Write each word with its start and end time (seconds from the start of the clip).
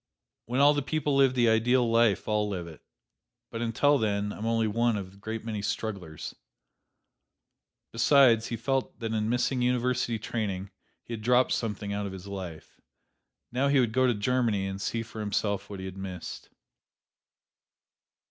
"When 0.47 0.61
all 0.61 0.73
the 0.73 0.81
people 0.81 1.15
live 1.15 1.35
the 1.35 1.47
ideal 1.47 1.87
life, 1.87 2.27
I'll 2.27 2.49
live 2.49 2.65
it; 2.65 2.81
but 3.51 3.61
until 3.61 3.99
then 3.99 4.33
I'm 4.33 4.47
only 4.47 4.65
one 4.65 4.97
of 4.97 5.11
the 5.11 5.17
great 5.17 5.45
many 5.45 5.61
strugglers." 5.61 6.33
Besides, 7.91 8.47
he 8.47 8.55
felt 8.57 8.97
that 8.97 9.13
in 9.13 9.29
missing 9.29 9.61
university 9.61 10.17
training 10.17 10.71
he 11.03 11.13
had 11.13 11.21
dropped 11.21 11.51
something 11.51 11.93
out 11.93 12.07
of 12.07 12.13
his 12.13 12.25
life. 12.25 12.81
Now 13.51 13.67
he 13.67 13.79
would 13.79 13.93
go 13.93 14.07
to 14.07 14.15
Germany 14.15 14.65
and 14.65 14.81
see 14.81 15.03
for 15.03 15.19
himself 15.19 15.69
what 15.69 15.77
he 15.79 15.85
had 15.85 15.97
missed. 15.97 16.49